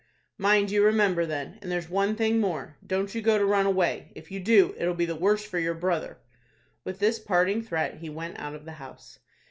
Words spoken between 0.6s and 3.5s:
you remember then. And there's one thing more. Don't you go to